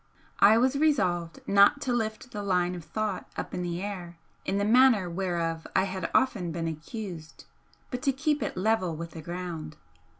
I 0.39 0.57
was 0.57 0.77
resolved 0.77 1.41
not 1.45 1.79
to 1.81 1.93
lift 1.93 2.31
the 2.31 2.41
line 2.41 2.73
of 2.73 2.83
thought 2.83 3.29
'up 3.37 3.53
in 3.53 3.61
the 3.61 3.83
air' 3.83 4.17
in 4.45 4.57
the 4.57 4.65
manner 4.65 5.07
whereof 5.07 5.67
I 5.75 5.83
had 5.83 6.09
often 6.15 6.51
been 6.51 6.67
accused, 6.67 7.45
but 7.91 8.01
to 8.01 8.11
keep 8.11 8.41
it 8.41 8.57
level 8.57 8.95
with 8.95 9.11
the 9.11 9.21
ground. 9.21 9.75